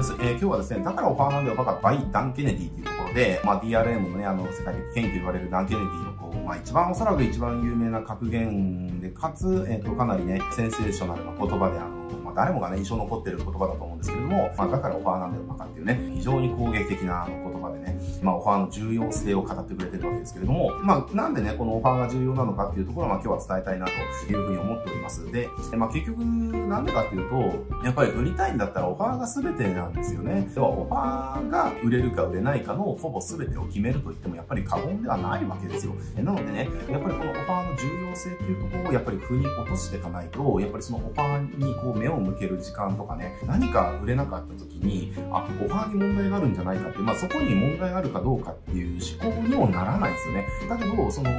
[0.00, 0.14] です。
[0.14, 17.89] えー、今日はですね、だからオファーなんだよバカ、 by ダン・ケネディっていうところで、まあ DRM のね、あの、世界的権威と言われるダン・ケネディのこう、まあ一番おそらく一番有名な格言で、かつ、えっ、ー、と、かなりね、センセーショナルな言葉で、あの、まあ、誰もがね、印象残ってる言葉だと思うんですけれども、まあ、だからオファーなんだよ、バカっていうね、非常に攻撃的な言葉でね、
[18.22, 23.92] まあ、オファーの重要性を語ってくれてるわけですけれども、まあ、なんでね、このオファーが重要なのかっていうところは、まあ、今日は伝えたいなと
[24.32, 25.30] いうふうに思っております。
[25.32, 30.48] で、まあ、結局、なんでかっていうと、やっぱり売りたいんだったらオファーが全てなんですよね。
[30.54, 35.94] では、オファーが売れるか売れないかのほぼ全てを決めると言っても、やっぱり過言ではないわけですよ。
[36.16, 50.46] なのでね、やっぱりこのオファーの重要性っていうところを、やっぱり腑に落としていかないと、やっぱりそのオファーにこう目を向ける時間とかね、何か売れなかった時に、あ、オファーに問題があるんじゃないかって、まあそこに問題があるかどうかっていう思考にもならないですよね。
[50.68, 51.30] だけど、その、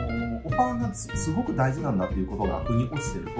[0.43, 3.31] オファーがすごく大事なんだっていうことが腑に落ちてると、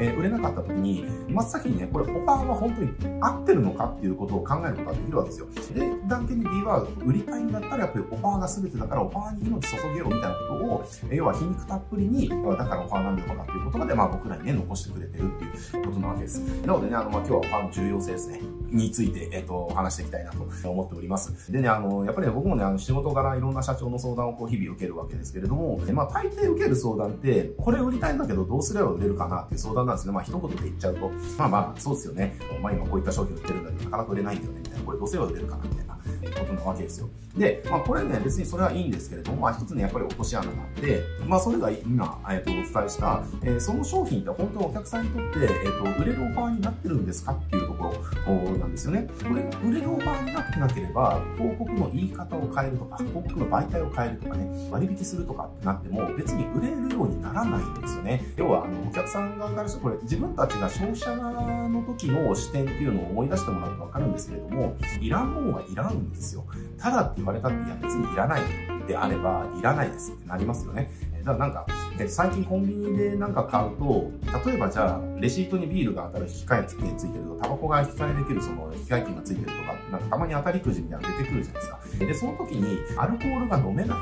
[0.00, 5.46] えー、売れなかった時に、真っ先にね、これオファーは本当に合ってるのかっていうことを考えることができるわけですよ。
[5.74, 16.40] で、ダン・ケネディは売りたいんだったらやっぱりオファーが全てだからオファーに命注げろみたいなことを、えー、要は皮肉たっぷりに、だからオファーなんだとかっていう言葉で、まあ僕らにね、残してくれてるっていうことなわけです。
[16.66, 18.40] なのでね、あの、まあ今日はオファーの重要性ですね。
[18.70, 21.52] について、えっ、ー、と、話していきたいなと思っております。
[21.52, 32.36] でね、あの、やっぱり、ね、僕もね、あの、仕事柄いろんな社長の相談をこう、日々受けるわけですけれども、まあ、大抵受ける相談って、これ売りたいんだけど、どうすれば売れるかなっていう相談なんですけど、まあ、一言で言っちゃうと、まあまあ、そうですよね。
[32.62, 34.84] まあ、今こういった商品売ってるんだけど、なかなか売れないんだよね、みたいな。
[34.84, 35.99] これどうすれば売れるかな、みたいな。
[36.28, 37.08] ことなわけですよ。
[37.36, 45.48] で、まあこれね、別にそれはいいんですけれども、まあ一つね、やっぱり落とし穴があって、まあそれが今、えっ、と、お伝えした、えー、その商品って本当にお客さんにとって、えっ、
[45.96, 47.94] と、売れるオファーになってるんですかっていうとこ
[48.26, 49.08] ろなんですよね。
[49.22, 58.24] これ、売れるオファーになってなければ、広告の言い方を変えるとか、広告の媒体を変えるとかね、割引するとかってなっても、別に売れるようにならないんですよね。
[58.36, 66.44] 要は、あの、お客さん側からしてこれ、自分たちが消費者の時の視点っていうのを思い出してもらうとわかるんですけれども、いらんもんはいらんですよ。
[66.78, 68.42] ただって言われたって、いや別にいらない
[68.86, 70.90] であれば、いらないですってなりますよね。
[71.24, 71.66] だからなんか、
[72.08, 74.10] 最近コンビニでなんか買うと、
[74.46, 79.58] 例えばじゃあ、レシートにビールが当たる引き換え付けついてると、タバコが引き換えできるその引き換え金がついてるとか、
[79.92, 81.80] なんかたまに当たりくじみたいなの出てくるじゃないですか。
[82.06, 83.98] で、その時に、アルコールが飲めない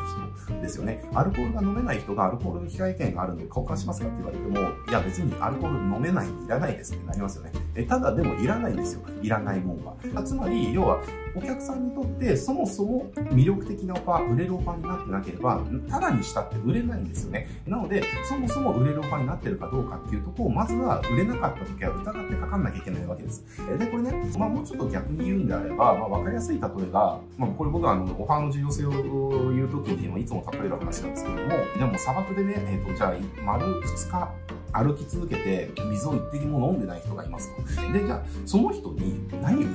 [0.47, 1.05] 人ですよね。
[1.15, 4.59] アルコールが飲めない人がアルコールの引き換え券があるんで交換しますかって言われても、
[4.89, 7.53] いや別にアルコール飲めないいらないですってなりますよね。
[7.75, 9.01] えただでもいらないんですよ。
[9.23, 10.23] いらないもんは。
[10.23, 11.01] つまり、要は、
[11.39, 17.49] お客さんにとってそもそも魅力的なオファー、売れるオファーになってなければ、ただにしたって売れないんですよね。
[17.67, 23.45] なので、そもそも売れるオファーになってるかどうかっていうとこを、まずは売れなかった時は疑ってかかんなきゃいけないわけです。
[23.79, 34.29] で、これね、まあもうちょっと逆に言うんであれば、まあわかりやすい例えが、まあこれ僕はあの、オファーの重要性を言うときに、いつも例える話なんですけども、じゃあもう砂漠でね、えっ、ー、と、じゃあ、丸2日、
[34.73, 37.93] 歩き続けて水を一滴も飲んでない人がいますと。
[37.93, 39.69] で、じゃあ、その人に何を売る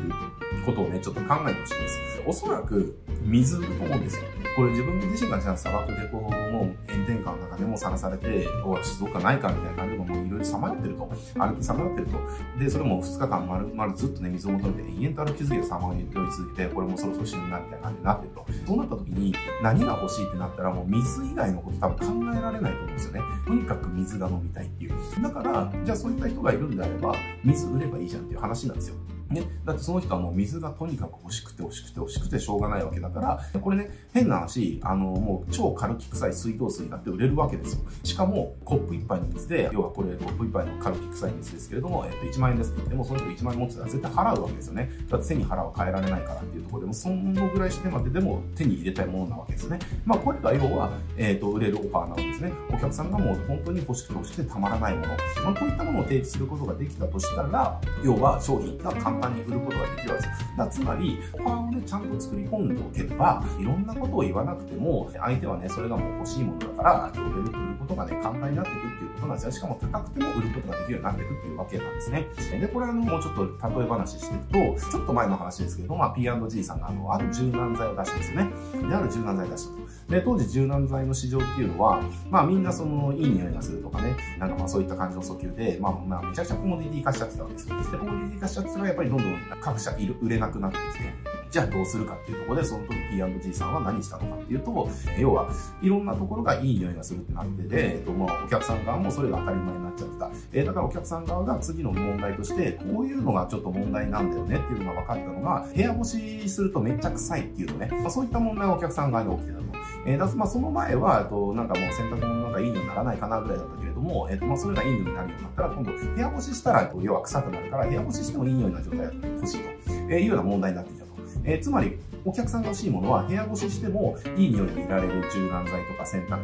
[0.66, 2.00] ことをね、ちょっと考えてほしいです。
[2.26, 4.24] おそらく、水と思うんですよ。
[4.56, 11.10] これ自分自身がじゃあ砂漠でこう、もう炎天下のでもさらされて、おい、どっかないかみたいな感じでもういろいろさまよってると。
[11.36, 12.20] 歩きさまよってると。
[12.60, 18.46] で、それも2日間丸々ずっとね、水を求めて延々と歩き続けてさまよい続けて、これもそろそろ死ぬなみたいな感じになってると。
[18.68, 23.22] そうなった時に、何が欲しいってなったらもう水以外のこと多分考えられないと思うんですよね。
[23.48, 24.94] とにかく水が飲みたいっていう。
[25.22, 28.96] だから、じゃあそういった人がいるんであれば、水売ればいいじゃんっていう話なんですよ。
[29.34, 29.44] ね。
[29.66, 37.82] だってその人はもう水がとにかく欲しくて欲しくて欲しくてしょうがないわけだから、これね、変な話、あの、もう超カルキ臭い水道水だって売れるわけですよ。
[38.04, 44.92] しかも、コップ一杯の水で、要はこれ、コップ一杯のカルキ臭い水ですけれども、えっと、1万円ですって言っても、その人1万円持ってたら絶対払うわけですよね。
[45.10, 49.80] だって背に腹は変えられないからっていうところでも、そのぐらいしてまででも手に入れたいものなわけですね。
[50.06, 52.52] まあ、これが要は、えっ、と、売れるオファーなわけですね。
[52.70, 55.08] お客さんがもう本当に欲しくて欲しくてたまらないもの。
[55.44, 60.58] まあ、こういったものを提示することができたとしたら、要は商品が簡単に売ることができるわけです。
[60.58, 69.52] だつまり、オファーをね、ちゃんと作り込んでおけば、いろんなことを言わなくても、相手はね、それがもう欲しいものだから、売れる、売ることがね、簡単になっていくっていうことなんですよ。
[69.52, 72.28] しかも高くても売ることができるようになっていくっていうわけなんですね。
[72.60, 78.52] で、これあの、もうちょっと例え話していくと、ちょっと前の話ですけど、まあ、P&G さんがあの、ある柔軟剤を出したんですよね。
[78.90, 79.83] で、ある柔軟剤を出した。
[80.10, 87.68] で、当時柔軟剤の市場っていうのは、まあみんなその、いい匂いがするとかね、なんかまあそういった感じの訴求で、まあまあめちゃくちゃコモディティ化しちゃってたわけです。
[87.68, 94.90] で、コモディティ化しちゃってたらやっぱりどんどん各社いる売れなくなってきて、じゃあどうするかっていうところで、その時 P&G さんは何したのかっていうと、
[95.20, 95.52] 要は、
[95.84, 100.32] いろんなところがいい匂いがするってなってて、えっと、まあ、お客さん側もそれが当たり前になっちゃってた。
[100.52, 109.83] えー、だからお客さん側が次の問題として、こういうのがちょっと問題なんだよねっていうのが分かったのが、部屋干しするとめっちゃ臭いっていうのね、まあ、そういった問題がお客さん側に起きてたと。
[110.06, 119.70] えー、だまあ、その前は、えっと、なんかもう洗濯物なんかいいのにならないかなぐらいだったけれども、えっと、まあ、それがいいのになるようになったら、今度、部屋干ししたら、要は臭くなるから、部屋干ししてもいいような状態が欲しいと。
[120.10, 121.12] えいうような問題になってきたと。
[121.46, 126.38] えつまり、お客さんが欲しいものは部屋干ししてもいい匂いでいられる柔軟剤とか洗濯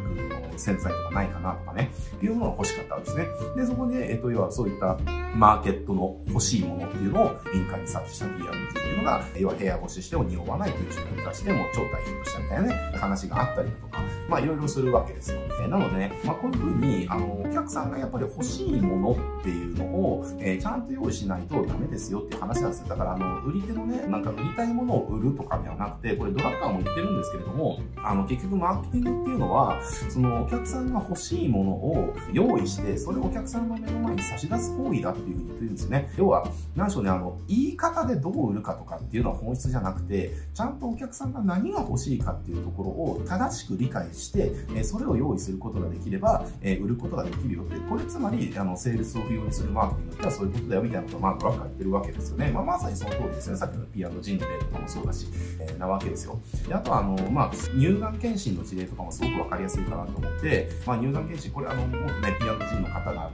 [0.52, 1.90] の洗剤とかないかなとかね、
[2.22, 3.26] いうものが欲しかったわけですね。
[3.56, 4.98] で、そこで、えっと、要はそういった
[5.34, 15.40] マーケットの欲しいものっていうのを民間に察知した PR っていうのが、要は部屋干ししても匂わないという商品に出しても超大ヒットしたみたいなね、話があったりだとか、まあいろいろするわけですよ。
[15.62, 22.88] えなのでね、まあこういうふうに、あの、お客さんがやっぱり欲しいものっていうのを、えー、ちゃんと用意しないとダメですよっていう話なんですよ。
[22.88, 36.12] だからあの、売り手のね、なんか売りたいものを売るとかではなくて、これドラッカーも言ってるんですけれども、あの、結局マーケティングっていうのは、そのお客さんが欲しいものを用意して、それをお客さんの目の前に差し出す行為だっていうふうに言ってるんですね。
[36.16, 36.46] 要は、
[36.76, 52.50] 何でしょうね、あの、言い方でどう売るかとかっていうのは本質じゃなくて、ちゃんとお客さんが何が欲しいかっていうところを正しく理解して、えそれを用意することができれば、え売ることができるよって、これつまり、あの、セールスを不要にするマーケティングってはそういうことだよみたいなことを、まあ、ドラッカー言ってるわけですよね。
[52.50, 53.56] まあ、まさにその通りですね。
[53.56, 55.26] さっきの P&G の例とかもそうだし、
[55.60, 56.40] えー、なわけですよ。
[56.66, 62.49] で、あとは、あの、まあ、乳がん検診の事例とかもすごくわかりやすいかなと思って、まあ、乳がん検診、これあの、もうね、P&G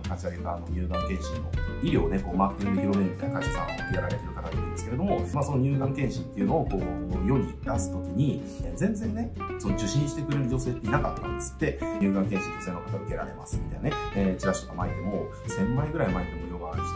[0.06, 1.50] 立ち上げたあの乳がん検診の
[1.82, 8.42] 医療をね、こう、マーケティングで広めるみたいな会社さんをやられてる方がいるんですけれども、まあ、その乳がん検診っていうのをこう、世に出すときに、
[8.74, 16.45] 全然ね、その受診してくれる女性っていなかったんですって、乳がん検診女性の方受けられますみたいなね、えー、チラシとか巻いても、1000枚ぐらい巻いても、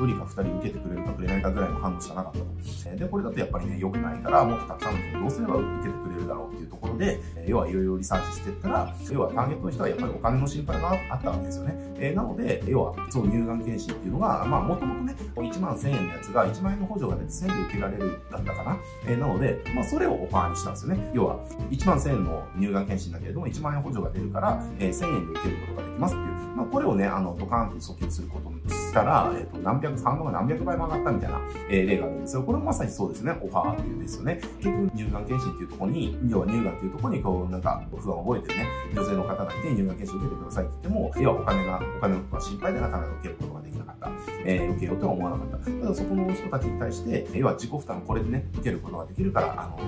[0.01, 2.47] 1人か2人受けてくれるかくれないかぐらいの反応しかなかったと。
[2.87, 11.75] えー、で、これだとやっぱりね、良くないから、もっとたくさんの人どうすれば受けてくれるだろうっていうところで、要はいろいろリサーチしていったら、要はターゲットの人はやっぱりお金の心配があったわけですよね。
[11.97, 18.79] えー、なので、要は、その乳がん検診っていうのが、まあ、もともとね、1万1000円のやつが1万円の補助が出て1000円で受けられるだったかな。
[19.07, 21.11] えー、なので、まあ、それをオファーにしたんですよね。
[21.13, 21.39] 要は、
[21.71, 26.41] 1万1000円の乳がん検診だけれども、1万円補助が出るから、えー、1000円で受けることができますっていう。
[26.57, 31.41] まあ、これをね、あの、ドカンと訴求することにしたら、えっ、ー、と、何百、反応が何百倍も上がったみたいな、
[31.71, 32.43] えー、例があるんですよ。
[32.43, 33.33] これもまさにそうですね。
[33.43, 34.41] オファーっていうですよね。
[34.59, 44.11] 結局、乳がん検診っていうところに、要は乳がんっていうところに、こう、なんか、不安を覚えてるね、女性の方がいて、乳がん検診受けてくださいって言っても、要はお金が、お金のことが心配でなかなか受けることができなかった。
[44.45, 45.71] えー、受けようとは思わなかった。
[45.71, 49.79] ただそこの人たちに対して、要は自己負担をこれでね、受けることができるから、あの、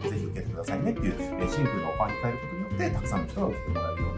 [0.00, 4.16] ぜひ受けてくださいねっていう、え、シンプルなオファーに変えることによって、たくさんの人が受けてもらえるように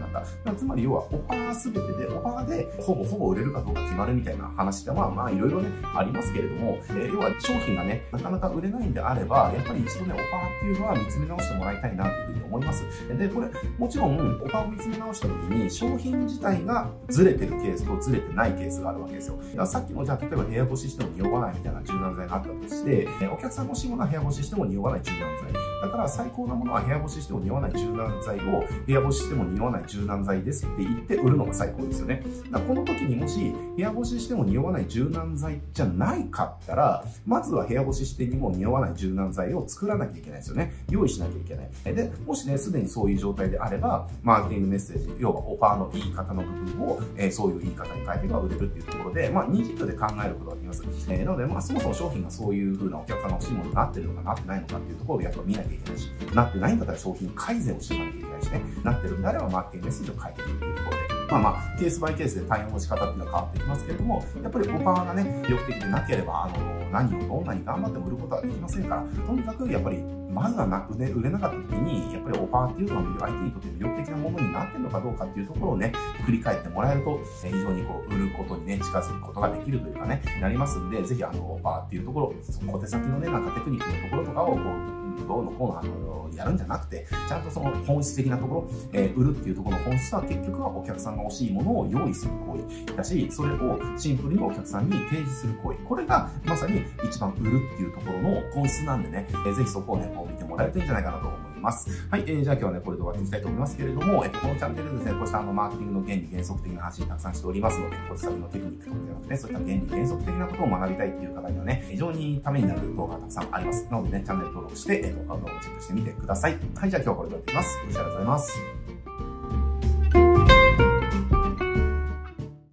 [0.55, 12.83] つまり要は、オファーすべてで、オファーで、ほぼほぼ売れるかどうか決まるみたいな話では、まあ、いろいろね、ありますけれども、えー、要は商品がね、なかなか売れないんであれば、やっぱり一度ね、オファーっていうのは見つめ直してもらいたいなというふうに思います。
[13.17, 13.47] で、これ、
[13.77, 19.37] もちろん、オファーを見つめ直した時に、商品自体がずれてるケースとずれてないケースがあるわけですよ。
[19.37, 25.19] だからさっきの、じゃあ、例えば部屋干ししても匂わないみたいな柔軟剤があったとして、お客さん欲しいものは部屋干ししても匂わない柔軟
[25.53, 25.70] 剤。
[25.81, 32.23] だから最高なものは部屋干ししても匂わない柔軟剤を、部屋干ししても匂わない柔軟剤ですって言って売るのが最高ですよね。
[32.51, 40.73] だからこの時にもし、部屋干ししても匂わない柔軟剤じゃないかったら、まずは部屋干ししてにも匂わない柔軟剤を作らなきゃいけないですよね。
[40.89, 41.95] 用意しなきゃいけない。
[41.95, 50.83] で、もしね、すでにそういう状態であれば、マーケティングメッセージ、要はオファーの言い方の部分を、えー、そういう言い方に変えてが売れるっていうところで、まあ、二軸で考えることができます。
[51.09, 75.93] えー、なので、まあ、そもそも商品がそういう風なお客さんが欲しいものになってるのかなってないのかっていうところでやっぱ見ないきゃいけないし、なってないんだったら商品改善をしていかなきゃいけないしね、なってるんであればマーケティングメッセージを変えていくっていうところで、まあまあ、ケースバイケースで対応の仕方っていうのは変わってきますけれども、やっぱりオファーがね、魅力的でなければ、あの、何をどんなに頑張っても売ることはできませんから、とにかくやっぱり、まずはな売れ売れなかった時に、やっぱりオファーっていうのが相手にとって魅力的なものになってるのかどうかっていうところをね、
[76.25, 82.33] 振り返ってもらえると、非常にこう、売ることにね、近づくことができるというかね、なりますんで、ぜひあの、オファーっていうところ、
[82.67, 84.59] 小手先のね、なんかテクニックのところとかを、こ
[84.97, 95.77] う、どうのこうのあのやるんじゃなくて、ちゃんとその本質的なところ、えー、売るっていうところの本質は結局はお客さんが欲しいものを用意する行為だし、それをシンプルにお客さんに提示する行為。
[95.79, 101.40] これがまさに一番売るっていうところの本質なんでね、えー、ぜひそこをね、こう見てもらえるといいんじゃないかなと思います。
[101.61, 102.07] ます。
[102.09, 113.87] はい、えー、じゃあ今日はね、これで終わっていきたいと思いますけれども、えっと、このチャンネルですね、こうしたあの、マーケティングの原理原則的な話たくさんしておりますので、小手先のテクニックとかじゃなくて、ね、そういった原理原則的なことを学びたいっていう方にはね、非常にためになる動画がたくさんあります。
[113.91, 116.57] なのでね、チャンネル登録して、えー、動画をチェックしてみてください。
[116.75, 117.77] はい、じゃあ今日はこれで終わっていきます。
[117.77, 118.80] よろしくお願いします。